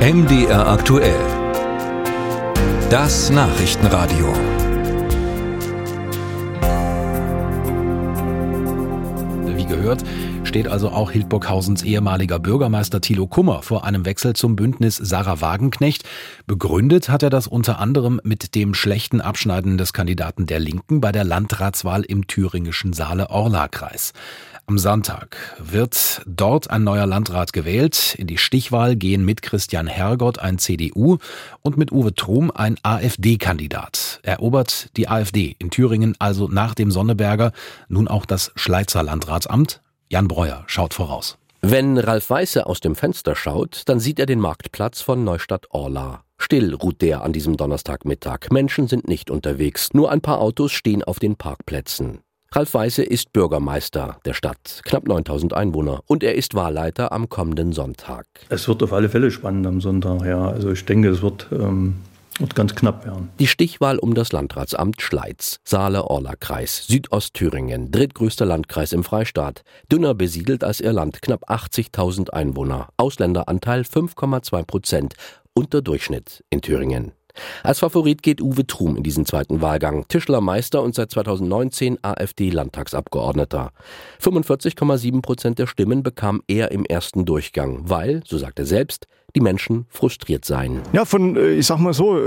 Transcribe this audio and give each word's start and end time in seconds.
MDR 0.00 0.66
aktuell. 0.66 1.20
Das 2.88 3.28
Nachrichtenradio. 3.28 4.32
Wie 9.44 9.66
gehört, 9.66 10.02
steht 10.50 10.66
also 10.66 10.90
auch 10.90 11.12
Hildburghausens 11.12 11.84
ehemaliger 11.84 12.40
Bürgermeister 12.40 13.00
Thilo 13.00 13.28
Kummer 13.28 13.62
vor 13.62 13.84
einem 13.84 14.04
Wechsel 14.04 14.34
zum 14.34 14.56
Bündnis 14.56 14.96
Sarah 14.96 15.40
Wagenknecht. 15.40 16.02
Begründet 16.48 17.08
hat 17.08 17.22
er 17.22 17.30
das 17.30 17.46
unter 17.46 17.78
anderem 17.78 18.20
mit 18.24 18.56
dem 18.56 18.74
schlechten 18.74 19.20
Abschneiden 19.20 19.78
des 19.78 19.92
Kandidaten 19.92 20.46
der 20.46 20.58
Linken 20.58 21.00
bei 21.00 21.12
der 21.12 21.22
Landratswahl 21.22 22.02
im 22.02 22.26
thüringischen 22.26 22.92
Saale-Orla-Kreis. 22.92 24.12
Am 24.66 24.76
Sonntag 24.76 25.36
wird 25.60 26.22
dort 26.26 26.68
ein 26.68 26.82
neuer 26.82 27.06
Landrat 27.06 27.52
gewählt. 27.52 28.16
In 28.18 28.26
die 28.26 28.38
Stichwahl 28.38 28.96
gehen 28.96 29.24
mit 29.24 29.42
Christian 29.42 29.86
Hergott 29.86 30.40
ein 30.40 30.58
CDU 30.58 31.18
und 31.62 31.76
mit 31.76 31.92
Uwe 31.92 32.12
Trum 32.12 32.50
ein 32.52 32.76
AfD-Kandidat. 32.82 34.18
Erobert 34.24 34.96
die 34.96 35.06
AfD 35.06 35.54
in 35.60 35.70
Thüringen 35.70 36.16
also 36.18 36.48
nach 36.48 36.74
dem 36.74 36.90
Sonneberger 36.90 37.52
nun 37.88 38.08
auch 38.08 38.26
das 38.26 38.50
Schleizer 38.56 39.04
Landratsamt? 39.04 39.80
Jan 40.12 40.26
Breuer 40.26 40.64
schaut 40.66 40.92
voraus. 40.92 41.38
Wenn 41.62 41.96
Ralf 41.96 42.30
Weiße 42.30 42.66
aus 42.66 42.80
dem 42.80 42.96
Fenster 42.96 43.36
schaut, 43.36 43.82
dann 43.86 44.00
sieht 44.00 44.18
er 44.18 44.26
den 44.26 44.40
Marktplatz 44.40 45.02
von 45.02 45.22
Neustadt-Orla. 45.22 46.24
Still 46.36 46.74
ruht 46.74 47.00
der 47.00 47.22
an 47.22 47.32
diesem 47.32 47.56
Donnerstagmittag. 47.56 48.50
Menschen 48.50 48.88
sind 48.88 49.06
nicht 49.06 49.30
unterwegs. 49.30 49.90
Nur 49.92 50.10
ein 50.10 50.20
paar 50.20 50.40
Autos 50.40 50.72
stehen 50.72 51.04
auf 51.04 51.20
den 51.20 51.36
Parkplätzen. 51.36 52.22
Ralf 52.50 52.74
Weiße 52.74 53.04
ist 53.04 53.32
Bürgermeister 53.32 54.18
der 54.24 54.34
Stadt, 54.34 54.80
knapp 54.84 55.06
9000 55.06 55.52
Einwohner, 55.52 56.00
und 56.08 56.24
er 56.24 56.34
ist 56.34 56.56
Wahlleiter 56.56 57.12
am 57.12 57.28
kommenden 57.28 57.72
Sonntag. 57.72 58.26
Es 58.48 58.66
wird 58.66 58.82
auf 58.82 58.92
alle 58.92 59.08
Fälle 59.08 59.30
spannend 59.30 59.68
am 59.68 59.80
Sonntag, 59.80 60.26
ja. 60.26 60.48
Also 60.48 60.72
ich 60.72 60.84
denke, 60.84 61.10
es 61.10 61.22
wird, 61.22 61.46
ähm, 61.52 61.98
wird 62.40 62.54
ganz 62.54 62.74
knapp 62.74 63.04
werden. 63.04 63.30
Die 63.38 63.46
Stichwahl 63.46 63.98
um 63.98 64.14
das 64.14 64.32
Landratsamt 64.32 65.00
Schleiz, 65.00 65.60
Saale-Orla-Kreis, 65.64 66.86
Südostthüringen, 66.86 67.90
drittgrößter 67.90 68.46
Landkreis 68.46 68.92
im 68.92 69.04
Freistaat, 69.04 69.62
dünner 69.90 70.14
besiedelt 70.14 70.64
als 70.64 70.80
ihr 70.80 70.92
Land, 70.92 71.22
knapp 71.22 71.50
80.000 71.50 72.30
Einwohner, 72.30 72.88
Ausländeranteil 72.96 73.82
5,2 73.82 74.64
Prozent, 74.64 75.14
unter 75.54 75.82
Durchschnitt 75.82 76.44
in 76.50 76.62
Thüringen. 76.62 77.12
Als 77.62 77.80
Favorit 77.80 78.22
geht 78.22 78.40
Uwe 78.40 78.66
Trum 78.66 78.96
in 78.96 79.02
diesen 79.02 79.24
zweiten 79.24 79.60
Wahlgang. 79.60 80.06
Tischlermeister 80.08 80.82
und 80.82 80.94
seit 80.94 81.10
2019 81.10 81.98
AfD-Landtagsabgeordneter. 82.02 83.70
45,7 84.20 85.22
Prozent 85.22 85.58
der 85.58 85.66
Stimmen 85.66 86.02
bekam 86.02 86.42
er 86.48 86.70
im 86.72 86.84
ersten 86.84 87.24
Durchgang, 87.24 87.88
weil, 87.88 88.22
so 88.26 88.38
sagt 88.38 88.58
er 88.58 88.66
selbst, 88.66 89.06
die 89.34 89.40
Menschen 89.40 89.86
frustriert 89.88 90.44
seien. 90.44 90.80
Ja, 90.92 91.04
von, 91.04 91.36
äh, 91.36 91.50
ich 91.52 91.66
sag 91.66 91.78
mal 91.78 91.94
so, 91.94 92.18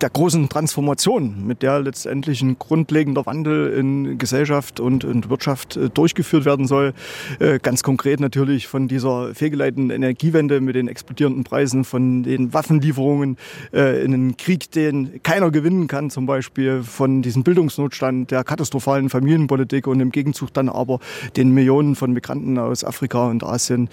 der 0.00 0.10
großen 0.10 0.48
Transformation, 0.48 1.46
mit 1.46 1.62
der 1.62 1.80
letztendlich 1.80 2.42
ein 2.42 2.58
grundlegender 2.58 3.26
Wandel 3.26 3.72
in 3.72 4.18
Gesellschaft 4.18 4.80
und, 4.80 5.04
und 5.04 5.30
Wirtschaft 5.30 5.76
äh, 5.76 5.88
durchgeführt 5.88 6.44
werden 6.44 6.66
soll. 6.66 6.92
Äh, 7.38 7.58
ganz 7.58 7.82
konkret 7.82 8.20
natürlich 8.20 8.66
von 8.66 8.88
dieser 8.88 9.34
fehlgeleiteten 9.34 9.90
Energiewende 9.90 10.60
mit 10.60 10.74
den 10.74 10.88
explodierenden 10.88 11.44
Preisen, 11.44 11.84
von 11.84 12.22
den 12.22 12.52
Waffenlieferungen 12.52 13.36
in 13.72 13.78
einen 13.78 14.36
Krieg, 14.36 14.70
den 14.70 15.22
keiner 15.22 15.50
gewinnen 15.50 15.86
kann, 15.86 16.10
zum 16.10 16.26
Beispiel 16.26 16.82
von 16.82 17.22
diesem 17.22 17.42
Bildungsnotstand, 17.42 18.30
der 18.30 18.44
katastrophalen 18.44 19.08
Familienpolitik 19.08 19.86
und 19.86 20.00
im 20.00 20.10
Gegenzug 20.10 20.52
dann 20.52 20.68
aber 20.68 20.98
den 21.36 21.52
Millionen 21.52 21.94
von 21.94 22.12
Migranten 22.12 22.58
aus 22.58 22.84
Afrika 22.84 23.28
und 23.28 23.44
Asien. 23.44 23.88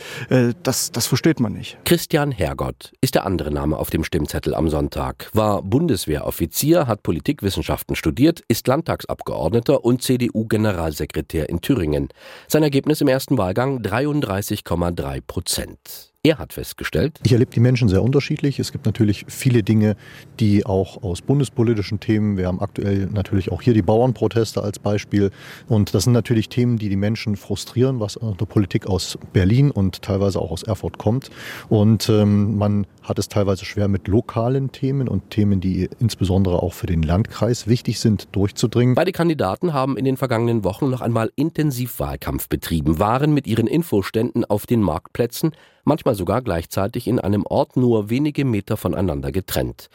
Das, 0.64 0.92
das 0.92 1.08
versteht 1.08 1.40
man 1.40 1.54
nicht. 1.54 1.78
Christian 1.86 2.32
Herr 2.32 2.56
Herrgott 2.58 2.94
ist 3.02 3.14
der 3.14 3.26
andere 3.26 3.52
Name 3.52 3.78
auf 3.78 3.92
dem 3.92 4.04
Stimmzettel 4.04 4.56
am 4.56 4.68
Sonntag, 4.70 5.30
war 5.34 5.62
Bundeswehroffizier, 5.62 6.88
hat 6.88 7.04
Politikwissenschaften 7.04 7.96
studiert, 7.96 8.42
ist 8.48 8.68
Landtagsabgeordneter 8.68 9.86
und 9.86 10.02
CDU-Generalsekretär 10.02 11.50
in 11.50 11.62
Thüringen. 11.62 12.10
Sein 12.48 12.64
Ergebnis 12.64 13.02
im 13.02 13.10
ersten 13.10 13.38
Wahlgang 13.38 13.82
33,3 13.82 15.22
Prozent. 15.22 16.14
Er 16.28 16.40
hat 16.40 16.52
festgestellt, 16.52 17.22
ich 17.24 17.32
erlebe 17.32 17.52
die 17.52 17.62
Menschen 17.62 17.88
sehr 17.88 18.04
unterschiedlich. 18.04 18.60
Es 18.60 18.74
gibt 18.74 18.86
natürlich 18.86 19.24
viele 19.30 19.64
Dinge, 19.64 19.96
die 20.42 20.66
auch 20.66 21.02
aus 21.02 21.22
bundespolitischen 21.22 22.02
Themen, 22.02 22.36
wir 22.36 22.48
haben 22.48 22.60
aktuell 22.60 23.06
natürlich 23.06 23.50
auch 23.50 23.62
hier 23.62 23.74
die 23.74 23.82
Bauernproteste 23.82 24.62
als 24.62 24.78
Beispiel. 24.78 25.32
Und 25.70 25.94
das 25.94 26.04
sind 26.04 26.12
natürlich 26.12 26.50
Themen, 26.50 26.78
die 26.78 26.90
die 26.90 26.98
Menschen 26.98 27.38
frustrieren, 27.38 28.02
was 28.02 28.20
der 28.22 28.46
Politik 28.46 28.88
aus 28.88 29.18
Berlin 29.32 29.72
und 29.72 30.02
teilweise 30.02 30.42
auch 30.42 30.52
aus 30.52 30.64
Erfurt 30.64 30.98
kommt. 30.98 31.30
Und 31.70 32.10
ähm, 32.10 32.58
man 32.58 32.88
hat 33.04 33.20
es 33.20 33.30
teilweise 33.30 33.64
schwer 33.64 33.88
mit 33.88 34.10
lokalen 34.10 34.74
Themen 34.74 35.08
und 35.08 35.30
Themen, 35.30 35.62
die 35.62 35.90
insbesondere 36.02 36.62
auch 36.62 36.74
für 36.74 36.88
den 36.88 37.04
Landkreis 37.04 37.68
wichtig 37.68 38.02
sind, 38.02 38.28
durchzudringen. 38.34 38.96
Beide 38.96 39.14
Kandidaten 39.14 39.72
haben 39.72 39.96
in 39.96 40.04
den 40.04 40.18
vergangenen 40.18 40.66
Wochen 40.66 40.90
noch 40.90 41.00
einmal 41.00 41.32
intensiv 41.38 42.02
Wahlkampf 42.02 42.50
betrieben, 42.50 43.00
waren 43.00 43.34
mit 43.34 43.48
ihren 43.48 43.68
Infoständen 43.68 44.44
auf 44.44 44.66
den 44.66 44.82
Marktplätzen, 44.82 45.54
manchmal 45.88 46.14
sogar 46.16 46.42
gleichzeitig 46.42 47.08
in 47.08 47.20
einem 47.20 47.46
Ort 47.46 47.78
nur 47.78 48.10
wenige 48.10 48.46
Meter 48.46 48.78
voneinander 48.78 49.32
getrennt. 49.32 49.90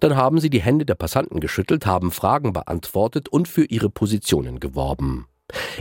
Dann 0.00 0.16
haben 0.16 0.38
sie 0.38 0.50
die 0.50 0.62
Hände 0.62 0.84
der 0.84 0.94
Passanten 0.94 1.40
geschüttelt, 1.40 1.86
haben 1.86 2.12
Fragen 2.12 2.52
beantwortet 2.52 3.28
und 3.28 3.48
für 3.48 3.64
ihre 3.64 3.90
Positionen 3.90 4.60
geworben. 4.60 5.26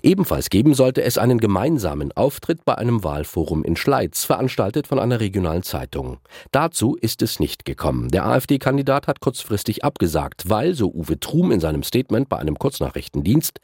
Ebenfalls 0.02 0.50
geben 0.50 0.74
sollte 0.74 1.04
es 1.04 1.18
einen 1.18 1.40
gemeinsamen 1.40 2.12
Auftritt 2.14 2.64
bei 2.66 2.76
einem 2.76 3.04
Wahlforum 3.04 3.64
in 3.64 3.76
Schleiz, 3.76 4.24
veranstaltet 4.24 4.88
von 4.88 5.00
einer 5.00 5.20
regionalen 5.20 5.64
Zeitung. 5.64 6.20
Dazu 6.52 6.96
ist 6.96 7.22
es 7.22 7.40
nicht 7.40 7.66
gekommen. 7.66 8.10
Der 8.10 8.26
AfD-Kandidat 8.26 9.08
hat 9.08 9.20
kurzfristig 9.20 9.84
abgesagt, 9.84 10.50
weil, 10.50 10.74
so 10.74 10.92
Uwe 10.94 11.20
Trum 11.20 11.52
in 11.52 11.60
seinem 11.60 11.84
Statement 11.84 12.30
bei 12.30 12.38
einem 12.38 12.58
Kurznachrichtendienst, 12.58 13.60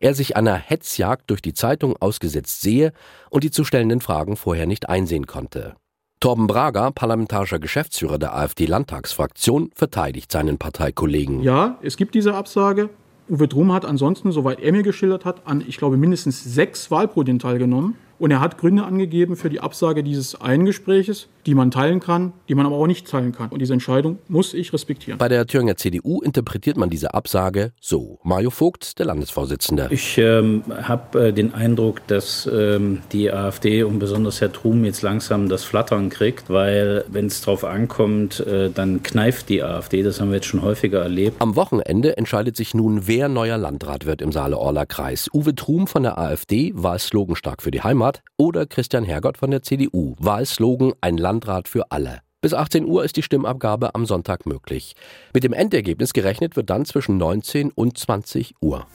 er 0.00 0.14
sich 0.14 0.36
einer 0.36 0.54
Hetzjagd 0.54 1.30
durch 1.30 1.42
die 1.42 1.54
Zeitung 1.54 1.96
ausgesetzt 1.96 2.60
sehe 2.60 2.92
und 3.30 3.44
die 3.44 3.50
zu 3.50 3.64
stellenden 3.64 4.00
Fragen 4.00 4.36
vorher 4.36 4.66
nicht 4.66 4.88
einsehen 4.88 5.26
konnte. 5.26 5.74
Torben 6.20 6.48
Brager, 6.48 6.90
parlamentarischer 6.90 7.60
Geschäftsführer 7.60 8.18
der 8.18 8.36
AfD-Landtagsfraktion, 8.36 9.70
verteidigt 9.74 10.32
seinen 10.32 10.58
Parteikollegen. 10.58 11.42
Ja, 11.42 11.78
es 11.80 11.96
gibt 11.96 12.16
diese 12.16 12.34
Absage. 12.34 12.90
Uwe 13.28 13.48
Drum 13.48 13.72
hat 13.72 13.84
ansonsten, 13.84 14.32
soweit 14.32 14.60
er 14.60 14.72
mir 14.72 14.82
geschildert 14.82 15.24
hat, 15.24 15.46
an, 15.46 15.62
ich 15.66 15.76
glaube, 15.76 15.96
mindestens 15.96 16.42
sechs 16.42 16.90
Wahlproben 16.90 17.38
teilgenommen. 17.38 17.96
Und 18.18 18.30
er 18.30 18.40
hat 18.40 18.58
Gründe 18.58 18.84
angegeben 18.84 19.36
für 19.36 19.48
die 19.48 19.60
Absage 19.60 20.02
dieses 20.02 20.40
einen 20.40 20.64
Gespräches, 20.64 21.28
die 21.46 21.54
man 21.54 21.70
teilen 21.70 22.00
kann, 22.00 22.32
die 22.48 22.54
man 22.54 22.66
aber 22.66 22.76
auch 22.76 22.86
nicht 22.86 23.08
teilen 23.08 23.32
kann. 23.32 23.48
Und 23.50 23.60
diese 23.60 23.72
Entscheidung 23.72 24.18
muss 24.28 24.54
ich 24.54 24.72
respektieren. 24.72 25.18
Bei 25.18 25.28
der 25.28 25.46
Thüringer 25.46 25.76
CDU 25.76 26.20
interpretiert 26.20 26.76
man 26.76 26.90
diese 26.90 27.14
Absage 27.14 27.72
so. 27.80 28.18
Mario 28.22 28.50
Vogt, 28.50 28.98
der 28.98 29.06
Landesvorsitzende. 29.06 29.88
Ich 29.90 30.18
ähm, 30.18 30.62
habe 30.68 31.28
äh, 31.28 31.32
den 31.32 31.54
Eindruck, 31.54 32.06
dass 32.08 32.48
ähm, 32.52 33.02
die 33.12 33.30
AfD 33.32 33.84
und 33.84 33.98
besonders 33.98 34.40
Herr 34.40 34.52
Trum 34.52 34.84
jetzt 34.84 35.02
langsam 35.02 35.48
das 35.48 35.64
Flattern 35.64 36.10
kriegt, 36.10 36.50
weil 36.50 37.04
wenn 37.08 37.26
es 37.26 37.40
darauf 37.40 37.64
ankommt, 37.64 38.40
äh, 38.40 38.70
dann 38.70 39.02
kneift 39.02 39.48
die 39.48 39.62
AfD. 39.62 40.02
Das 40.02 40.20
haben 40.20 40.30
wir 40.30 40.36
jetzt 40.36 40.46
schon 40.46 40.62
häufiger 40.62 41.00
erlebt. 41.00 41.40
Am 41.40 41.56
Wochenende 41.56 42.16
entscheidet 42.16 42.56
sich 42.56 42.74
nun, 42.74 43.06
wer 43.06 43.28
neuer 43.28 43.58
Landrat 43.58 44.06
wird 44.06 44.22
im 44.22 44.32
Saale-Orla-Kreis. 44.32 45.30
Uwe 45.32 45.54
Trum 45.54 45.86
von 45.86 46.02
der 46.02 46.18
AfD, 46.18 46.72
Wahlslogan 46.74 47.36
stark 47.36 47.62
für 47.62 47.70
die 47.70 47.82
Heimat 47.82 48.07
Landrat 48.08 48.22
oder 48.36 48.66
Christian 48.66 49.04
Hergott 49.04 49.38
von 49.38 49.50
der 49.50 49.62
CDU. 49.62 50.14
Wahlslogan 50.18 50.92
Ein 51.00 51.18
Landrat 51.18 51.68
für 51.68 51.90
alle. 51.90 52.20
Bis 52.40 52.54
18 52.54 52.86
Uhr 52.86 53.04
ist 53.04 53.16
die 53.16 53.22
Stimmabgabe 53.22 53.94
am 53.94 54.06
Sonntag 54.06 54.46
möglich. 54.46 54.94
Mit 55.34 55.44
dem 55.44 55.52
Endergebnis 55.52 56.12
gerechnet 56.12 56.56
wird 56.56 56.70
dann 56.70 56.84
zwischen 56.84 57.18
19 57.18 57.70
und 57.70 57.98
20 57.98 58.54
Uhr. 58.60 58.86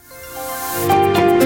Musik 0.88 1.43